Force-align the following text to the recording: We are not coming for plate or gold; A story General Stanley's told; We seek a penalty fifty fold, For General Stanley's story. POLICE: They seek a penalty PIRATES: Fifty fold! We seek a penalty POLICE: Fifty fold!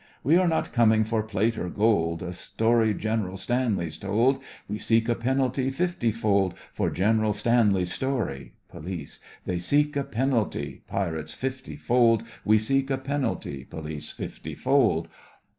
We 0.23 0.35
are 0.37 0.47
not 0.47 0.73
coming 0.73 1.03
for 1.03 1.21
plate 1.21 1.59
or 1.59 1.69
gold; 1.69 2.23
A 2.23 2.33
story 2.33 2.91
General 2.95 3.37
Stanley's 3.37 3.99
told; 3.99 4.41
We 4.67 4.79
seek 4.79 5.07
a 5.07 5.13
penalty 5.13 5.69
fifty 5.69 6.11
fold, 6.11 6.55
For 6.73 6.89
General 6.89 7.33
Stanley's 7.33 7.93
story. 7.93 8.53
POLICE: 8.69 9.19
They 9.45 9.59
seek 9.59 9.95
a 9.95 10.03
penalty 10.03 10.81
PIRATES: 10.87 11.35
Fifty 11.35 11.75
fold! 11.75 12.23
We 12.43 12.57
seek 12.57 12.89
a 12.89 12.97
penalty 12.97 13.63
POLICE: 13.65 14.09
Fifty 14.09 14.55
fold! 14.55 15.07